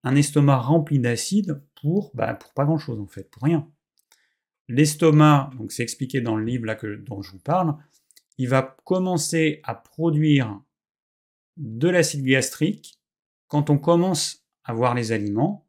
[0.03, 3.69] un estomac rempli d'acide pour, bah, pour pas grand-chose en fait, pour rien.
[4.67, 7.75] l'estomac, donc c'est expliqué dans le livre là dont je vous parle,
[8.37, 10.61] il va commencer à produire
[11.57, 12.99] de l'acide gastrique
[13.47, 15.67] quand on commence à voir les aliments,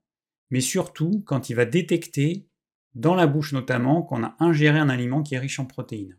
[0.50, 2.48] mais surtout quand il va détecter,
[2.94, 6.16] dans la bouche notamment, qu'on a ingéré un aliment qui est riche en protéines.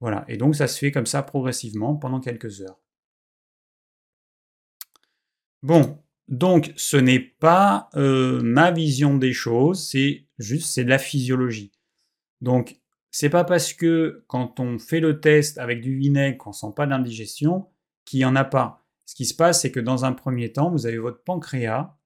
[0.00, 2.80] Voilà, et donc ça se fait comme ça progressivement pendant quelques heures.
[5.62, 10.98] Bon, donc ce n'est pas euh, ma vision des choses, c'est juste c'est de la
[10.98, 11.72] physiologie.
[12.40, 16.72] Donc c'est pas parce que quand on fait le test avec du vinaigre qu'on sent
[16.74, 17.68] pas d'indigestion
[18.04, 18.84] qu'il n'y en a pas.
[19.06, 21.96] Ce qui se passe, c'est que dans un premier temps, vous avez votre pancréas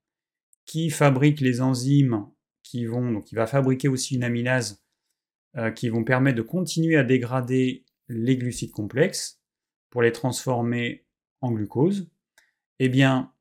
[0.66, 2.26] qui fabrique les enzymes
[2.62, 4.84] qui vont, donc il va fabriquer aussi une amylase
[5.56, 9.40] euh, qui vont permettre de continuer à dégrader les glucides complexes
[9.88, 11.06] pour les transformer
[11.40, 12.08] en glucose.
[12.78, 13.32] Eh bien,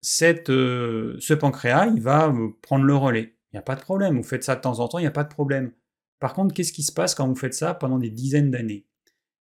[0.00, 3.36] cette, euh, ce pancréas, il va euh, prendre le relais.
[3.52, 4.16] Il n'y a pas de problème.
[4.16, 5.72] Vous faites ça de temps en temps, il n'y a pas de problème.
[6.20, 8.86] Par contre, qu'est-ce qui se passe quand vous faites ça pendant des dizaines d'années?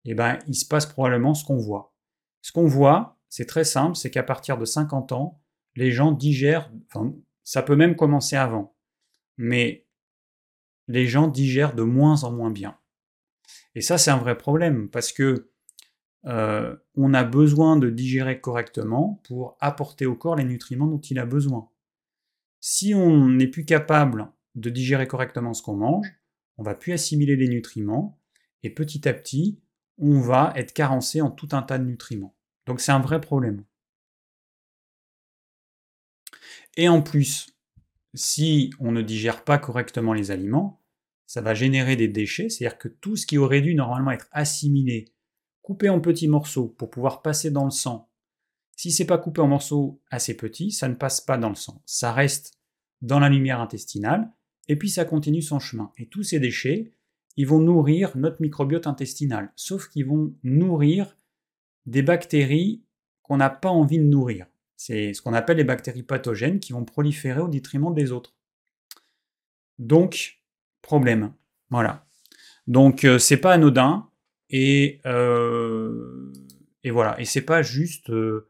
[0.05, 1.95] Eh bien, il se passe probablement ce qu'on voit.
[2.41, 5.41] Ce qu'on voit, c'est très simple, c'est qu'à partir de 50 ans,
[5.77, 8.77] les gens digèrent, enfin, ça peut même commencer avant,
[9.37, 9.87] mais
[10.89, 12.77] les gens digèrent de moins en moins bien.
[13.75, 15.52] Et ça, c'est un vrai problème, parce que
[16.27, 21.19] euh, on a besoin de digérer correctement pour apporter au corps les nutriments dont il
[21.19, 21.69] a besoin.
[22.61, 26.13] Si on n'est plus capable de digérer correctement ce qu'on mange,
[26.59, 28.21] on va plus assimiler les nutriments,
[28.63, 29.61] et petit à petit,
[29.99, 32.37] on va être carencé en tout un tas de nutriments.
[32.67, 33.65] Donc c'est un vrai problème.
[36.77, 37.49] Et en plus,
[38.15, 40.81] si on ne digère pas correctement les aliments,
[41.27, 45.07] ça va générer des déchets, c'est-à-dire que tout ce qui aurait dû normalement être assimilé,
[45.63, 48.09] coupé en petits morceaux pour pouvoir passer dans le sang,
[48.77, 51.83] si c'est pas coupé en morceaux assez petits, ça ne passe pas dans le sang.
[51.87, 52.59] Ça reste
[53.01, 54.33] dans la lumière intestinale,
[54.69, 55.93] et puis ça continue son chemin.
[55.99, 56.93] Et tous ces déchets,
[57.37, 61.17] ils vont nourrir notre microbiote intestinal, sauf qu'ils vont nourrir
[61.87, 62.83] des bactéries
[63.23, 64.47] qu'on n'a pas envie de nourrir.
[64.77, 68.35] C'est ce qu'on appelle les bactéries pathogènes qui vont proliférer au détriment des autres.
[69.79, 70.43] Donc,
[70.81, 71.33] problème.
[71.71, 72.07] Voilà.
[72.67, 74.11] Donc, euh, c'est pas anodin.
[74.53, 76.33] Et, euh,
[76.85, 77.19] et voilà.
[77.21, 78.11] Et c'est pas juste.
[78.11, 78.49] Euh,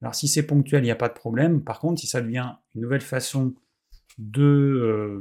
[0.00, 1.62] alors, si c'est ponctuel, il n'y a pas de problème.
[1.62, 3.54] Par contre, si ça devient une nouvelle façon
[4.18, 5.20] de,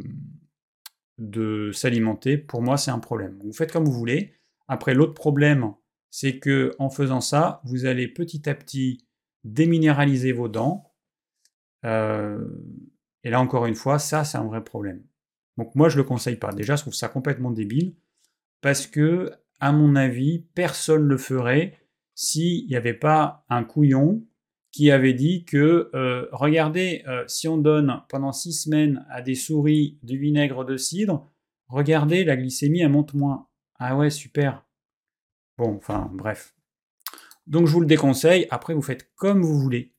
[1.20, 3.38] de s'alimenter, pour moi, c'est un problème.
[3.44, 4.34] Vous faites comme vous voulez.
[4.68, 5.74] Après, l'autre problème,
[6.10, 9.06] c'est que en faisant ça, vous allez petit à petit
[9.44, 10.94] déminéraliser vos dents.
[11.86, 12.48] Euh,
[13.24, 15.04] et là, encore une fois, ça, c'est un vrai problème.
[15.58, 16.52] Donc moi, je le conseille pas.
[16.52, 17.96] Déjà, je trouve ça complètement débile,
[18.62, 21.78] parce que, à mon avis, personne ne le ferait
[22.16, 24.26] s'il n'y avait pas un couillon
[24.72, 29.36] qui avait dit que, euh, regardez, euh, si on donne pendant six semaines à des
[29.36, 31.30] souris du vinaigre de cidre,
[31.68, 33.48] regardez, la glycémie, elle monte moins.
[33.78, 34.66] Ah ouais, super.
[35.58, 36.56] Bon, enfin, bref.
[37.46, 39.94] Donc je vous le déconseille, après vous faites comme vous voulez.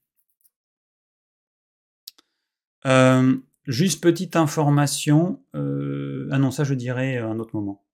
[2.86, 7.84] Euh, juste petite information, ah non, ça je dirai un autre moment.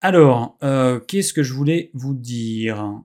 [0.00, 3.02] Alors, euh, qu'est-ce que je voulais vous dire?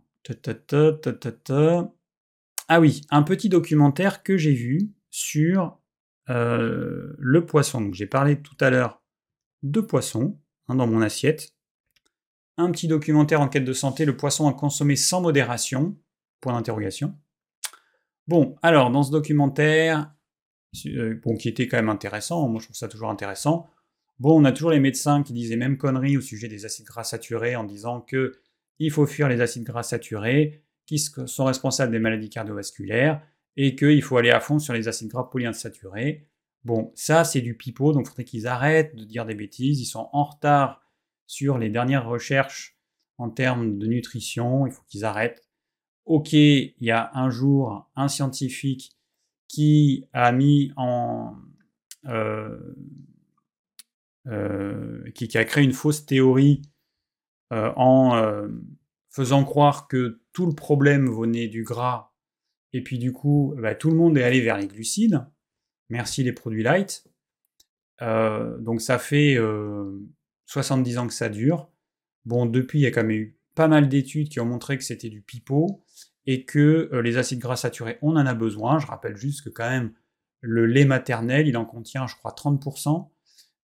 [2.68, 5.78] Ah oui, un petit documentaire que j'ai vu sur
[6.28, 7.92] le poisson.
[7.92, 9.02] j'ai parlé tout à l'heure
[9.64, 11.54] de poisson hein, dans mon assiette
[12.58, 15.98] un petit documentaire en quête de santé, le poisson à consommer sans modération,
[16.40, 17.18] point d'interrogation.
[18.28, 20.14] Bon, alors dans ce documentaire,
[20.86, 23.70] euh, bon, qui était quand même intéressant, moi je trouve ça toujours intéressant,
[24.20, 26.86] bon, on a toujours les médecins qui disent les mêmes conneries au sujet des acides
[26.86, 28.34] gras saturés en disant que
[28.80, 33.22] il faut fuir les acides gras saturés, qui sont responsables des maladies cardiovasculaires,
[33.56, 36.28] et qu'il faut aller à fond sur les acides gras polyinsaturés.
[36.64, 39.86] Bon, ça c'est du pipeau, donc il faudrait qu'ils arrêtent de dire des bêtises, ils
[39.86, 40.82] sont en retard
[41.28, 42.78] sur les dernières recherches
[43.18, 45.48] en termes de nutrition, il faut qu'ils arrêtent.
[46.06, 48.92] Ok, il y a un jour un scientifique
[49.48, 51.36] qui a mis en...
[52.06, 52.58] Euh,
[54.28, 56.62] euh, qui, a créé une fausse théorie
[57.54, 58.48] euh, en
[59.10, 62.14] faisant croire que tout le problème venait du gras,
[62.74, 65.26] et puis du coup, bah, tout le monde est allé vers les glucides.
[65.90, 67.06] Merci les produits light.
[68.00, 69.38] donc ça fait
[70.46, 71.70] 70 ans que ça dure.
[72.26, 74.84] Bon, depuis, il y a quand même eu pas mal d'études qui ont montré que
[74.84, 75.84] c'était du pipeau
[76.26, 78.80] et que euh, les acides gras saturés, on en a besoin.
[78.80, 79.94] Je rappelle juste que quand même,
[80.42, 83.10] le lait maternel, il en contient, je crois, 30%.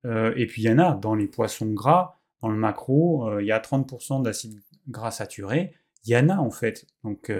[0.05, 3.41] Euh, et puis il y en a dans les poissons gras, dans le macro, euh,
[3.41, 5.73] il y a 30% d'acides gras saturés.
[6.05, 6.87] Il y en a en fait.
[7.03, 7.31] Donc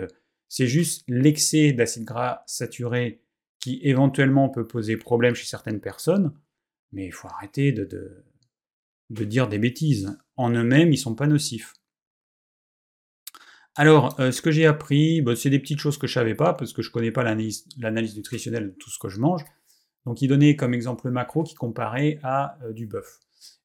[0.48, 3.24] c'est juste l'excès d'acides gras saturés
[3.60, 6.34] qui éventuellement peut poser problème chez certaines personnes.
[6.92, 8.24] Mais il faut arrêter de
[9.12, 10.18] de dire des bêtises.
[10.38, 11.74] En eux-mêmes, ils sont pas nocifs.
[13.76, 16.54] Alors, euh, ce que j'ai appris, bah, c'est des petites choses que je savais pas,
[16.54, 19.44] parce que je connais pas l'analyse nutritionnelle de tout ce que je mange.
[20.06, 23.20] Donc, il donnait comme exemple le macro qui comparait à euh, du bœuf.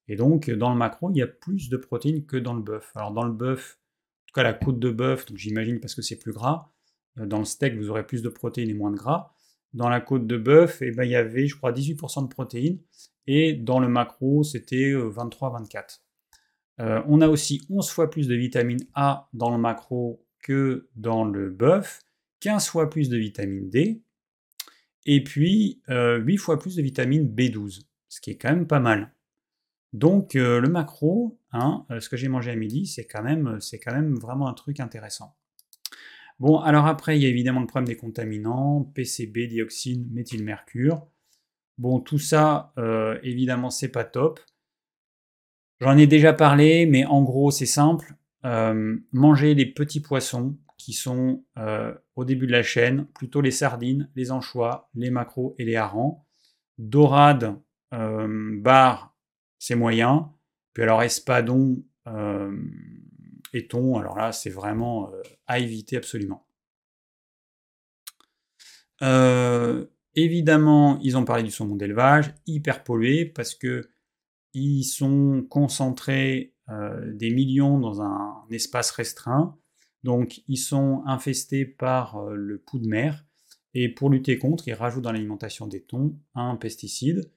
[0.09, 2.92] Et donc, dans le macro, il y a plus de protéines que dans le bœuf.
[2.94, 6.03] Alors, dans le bœuf, en tout cas la côte de bœuf, donc j'imagine parce que
[6.03, 6.72] c'est plus gras.
[7.18, 9.33] Euh, dans le steak, vous aurez plus de protéines et moins de gras.
[9.72, 12.81] Dans la côte de bœuf, eh ben, il y avait, je crois, 18% de protéines.
[13.27, 16.01] Et dans le macro, c'était 23-24.
[16.81, 21.25] Euh, on a aussi 11 fois plus de vitamine A dans le macro que dans
[21.25, 22.01] le bœuf,
[22.40, 24.03] 15 fois plus de vitamine D,
[25.07, 28.81] et puis 8 euh, fois plus de vitamine B12, ce qui est quand même pas
[28.81, 29.12] mal.
[29.92, 33.95] Donc euh, le macro, hein, ce que j'ai mangé à midi, c'est quand, même, quand
[33.95, 35.35] même vraiment un truc intéressant.
[36.38, 41.07] Bon, alors après, il y a évidemment le problème des contaminants, PCB, dioxine, méthylmercure.
[41.79, 42.75] Bon, tout ça,
[43.23, 44.40] évidemment, c'est pas top.
[45.81, 48.14] J'en ai déjà parlé, mais en gros, c'est simple.
[48.45, 53.50] Euh, manger les petits poissons qui sont euh, au début de la chaîne, plutôt les
[53.50, 56.24] sardines, les anchois, les macros et les harengs.
[56.79, 57.57] Dorade,
[57.94, 59.16] euh, bar,
[59.59, 60.33] c'est moyen.
[60.72, 61.83] Puis alors espadon
[63.52, 65.11] et thon, alors là, c'est vraiment
[65.46, 66.46] à éviter absolument.
[70.14, 73.88] évidemment, ils ont parlé du saumon d'élevage, hyper pollué, parce que
[74.57, 79.59] ils sont concentrés euh, des millions dans un, espace restreint.
[80.07, 83.25] Donc ils sont infestés par euh, le pouls de mer.
[83.75, 87.29] Et pour lutter contre, ils rajoutent dans l'alimentation des thons un pesticide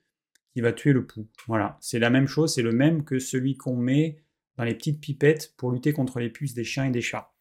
[0.53, 1.27] qui va tuer le pouls.
[1.47, 4.21] Voilà, c'est la même chose, c'est le même que celui qu'on met
[4.55, 7.33] dans les petites pipettes pour lutter contre les puces des chiens et des chats.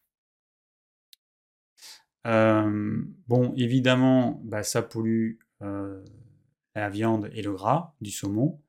[2.25, 8.59] Euh, bon, évidemment, bah, ça pollue la viande et le gras du saumon.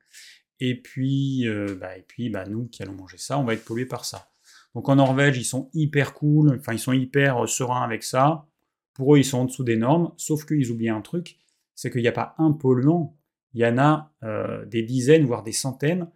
[0.59, 3.65] Et puis, euh, bah, et puis bah, nous qui allons manger ça, on va être
[3.65, 4.30] pollués par ça.
[4.75, 8.47] Donc en Norvège, ils sont hyper cool, enfin ils sont hyper euh, sereins avec ça.
[8.95, 11.39] Pour eux, ils sont en dessous des normes, sauf qu'ils oublient un truc,
[11.75, 13.17] c'est qu'il n'y a pas un polluant,
[13.55, 16.09] il y en a euh, des dizaines, voire des centaines,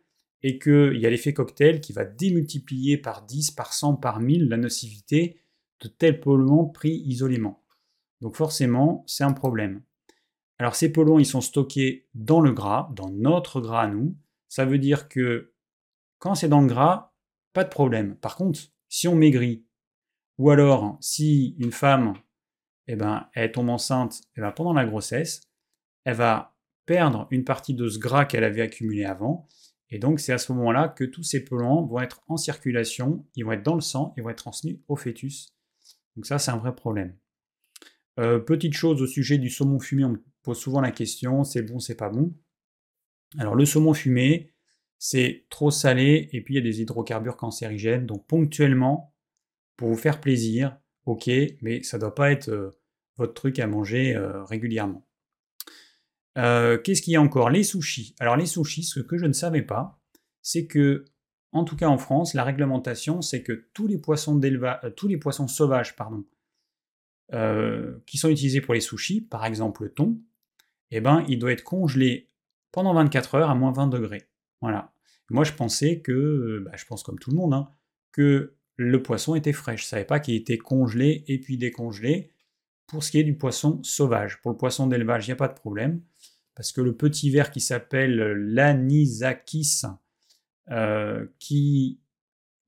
[0.43, 4.49] et qu'il y a l'effet cocktail qui va démultiplier par 10, par 100, par 1000
[4.49, 5.40] la nocivité
[5.81, 7.62] de tels polluants pris isolément.
[8.21, 9.83] Donc forcément, c'est un problème.
[10.59, 14.17] Alors ces polluants, ils sont stockés dans le gras, dans notre gras à nous,
[14.49, 15.53] ça veut dire que
[16.19, 17.13] quand c'est dans le gras,
[17.55, 18.17] pas de problème.
[18.17, 19.64] Par contre, si on maigrit,
[20.37, 22.14] ou alors si une femme
[22.87, 25.40] eh ben, elle tombe enceinte eh ben, pendant la grossesse,
[26.05, 29.49] elle va perdre une partie de ce gras qu'elle avait accumulé avant.
[29.88, 33.45] Et donc c'est à ce moment-là que tous ces polluants vont être en circulation, ils
[33.45, 35.55] vont être dans le sang, ils vont être transmis au fœtus.
[36.17, 37.17] Donc ça c'est un vrai problème.
[38.19, 41.62] Euh, petite chose au sujet du saumon fumé, on me pose souvent la question, c'est
[41.62, 42.35] bon, c'est pas bon.
[43.38, 44.54] Alors le saumon fumé,
[45.07, 48.07] c'est trop salé et puis il y a des hydrocarbures cancérigènes.
[48.07, 49.14] Donc ponctuellement,
[49.77, 51.29] pour vous faire plaisir, ok,
[51.61, 52.71] mais ça ne doit pas être euh,
[53.19, 55.07] votre truc à manger euh, régulièrement.
[56.38, 57.51] Euh, qu'est-ce qu'il y a encore?
[57.51, 58.14] Les sushis.
[58.19, 60.01] Alors les sushis, ce que je ne savais pas,
[60.40, 61.05] c'est que,
[61.53, 64.40] en tout cas en France, la réglementation, c'est que tous les poissons
[64.97, 66.25] tous les poissons sauvages, pardon,
[68.07, 70.19] qui sont utilisés pour les sushis, par exemple le thon,
[70.90, 72.31] eh ben, il doit être congelé
[72.73, 74.31] pendant 24 heures à moins 20 degrés.
[74.62, 74.94] Voilà.
[75.31, 77.69] Moi, je pensais que, bah, je pense comme tout le monde, hein,
[78.13, 79.77] que le poisson était frais.
[79.77, 82.31] Je ne savais pas qu'il était congelé et puis décongelé.
[82.87, 85.49] Pour ce qui est du poisson sauvage, pour le poisson d'élevage, il n'y a pas
[85.49, 86.03] de problème,
[86.55, 89.83] parce que le petit ver qui s'appelle l'anisakis,
[90.71, 92.01] euh, qui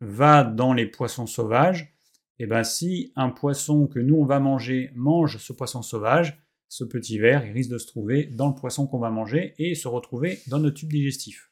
[0.00, 1.92] va dans les poissons sauvages,
[2.38, 6.38] et eh ben si un poisson que nous on va manger mange ce poisson sauvage,
[6.68, 9.74] ce petit verre, il risque de se trouver dans le poisson qu'on va manger et
[9.74, 11.50] se retrouver dans notre tube digestif.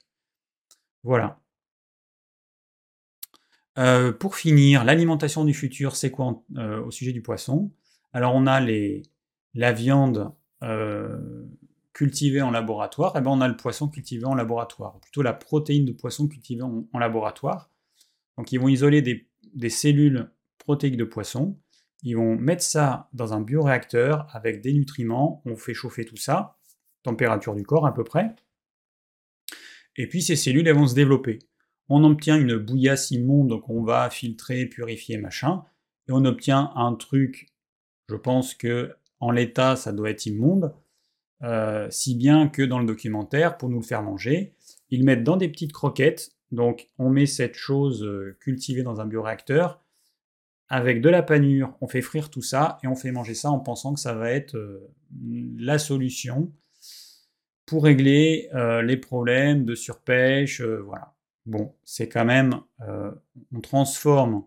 [1.05, 1.39] Voilà.
[3.79, 7.73] Euh, pour finir, l'alimentation du futur, c'est quoi euh, au sujet du poisson?
[8.13, 8.61] Alors on a
[9.55, 11.45] la viande euh,
[11.93, 15.23] cultivée en laboratoire, et eh ben on a le poisson cultivé en laboratoire, ou plutôt
[15.23, 17.71] la protéine de poisson cultivée en, laboratoire.
[18.39, 21.59] Donc ils vont isoler des, des cellules protéiques de poisson,
[22.03, 26.57] ils vont mettre ça dans un bioréacteur avec des nutriments, on fait chauffer tout ça,
[27.03, 28.35] température du corps à peu près,
[29.97, 31.39] et puis ces cellules elles vont se développer.
[31.89, 35.65] On obtient une bouillasse immonde qu'on va filtrer, purifier, machin,
[36.09, 37.49] et on obtient un truc,
[38.09, 40.75] je pense que en l'état ça doit être immonde,
[41.43, 44.55] euh, si bien que dans le documentaire, pour nous le faire manger,
[44.91, 49.07] ils mettent dans des petites croquettes, donc on met cette chose euh, cultivée dans un
[49.07, 49.83] bioréacteur,
[50.69, 53.61] avec de la panure, on fait frire tout ça et on fait manger ça en
[53.61, 54.91] pensant que ça va être euh,
[55.59, 56.53] la solution
[57.67, 60.61] pour régler euh, les problèmes de surpêche.
[60.61, 61.15] Euh, voilà.
[61.47, 63.11] Bon, c'est quand même, euh,
[63.55, 64.45] on transforme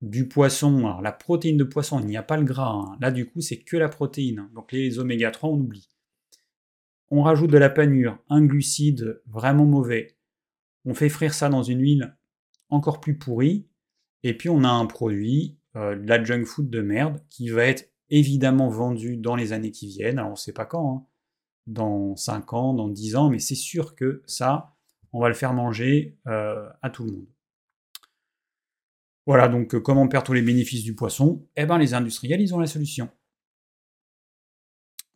[0.00, 2.96] du poisson, alors la protéine de poisson, il n'y a pas le gras, hein.
[3.00, 5.88] là du coup c'est que la protéine, donc les oméga 3 on oublie.
[7.10, 10.16] On rajoute de la panure, un glucide vraiment mauvais,
[10.84, 12.16] on fait frire ça dans une huile
[12.68, 13.68] encore plus pourrie,
[14.24, 17.92] et puis on a un produit, de la junk food de merde, qui va être
[18.10, 21.06] évidemment vendu dans les années qui viennent, alors on ne sait pas quand, hein.
[21.66, 24.74] Dans 5 ans, dans 10 ans, mais c'est sûr que ça,
[25.12, 27.26] on va le faire manger euh, à tout le monde.
[29.26, 31.46] Voilà, donc euh, comment perd tous les bénéfices du poisson?
[31.56, 33.08] Eh bien les industriels, ils ont la solution.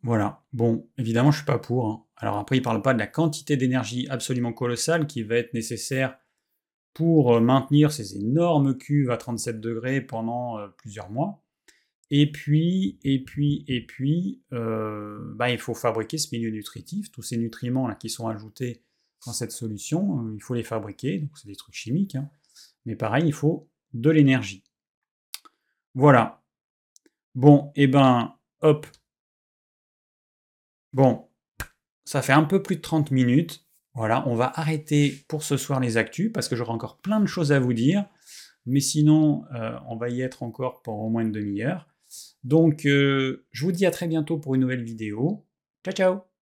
[0.03, 1.87] Voilà, bon, évidemment je suis pas pour.
[1.89, 2.05] Hein.
[2.15, 6.17] Alors après, ils parlent pas de la quantité d'énergie absolument colossale qui va être nécessaire
[6.93, 11.43] pour euh, maintenir ces énormes cuves à 37 degrés pendant plusieurs mois.
[12.09, 17.37] Et puis, et puis, et puis, bah, il faut fabriquer ce milieu nutritif, tous ces
[17.37, 18.83] nutriments là qui sont ajoutés
[19.25, 22.29] dans cette solution, euh, il faut les fabriquer, donc c'est des trucs chimiques, hein.
[22.85, 24.63] mais pareil, il faut de l'énergie.
[25.93, 26.43] Voilà.
[27.35, 28.87] Bon, et eh ben, hop.
[30.93, 31.27] Bon,
[32.05, 33.65] ça fait un peu plus de 30 minutes.
[33.93, 37.25] Voilà, on va arrêter pour ce soir les actus, parce que j'aurai encore plein de
[37.25, 38.05] choses à vous dire,
[38.65, 41.87] mais sinon, euh, on va y être encore pour au moins une demi-heure.
[42.47, 45.45] Donc, euh, je vous dis à très bientôt pour une nouvelle vidéo.
[45.83, 46.36] Ciao, ciao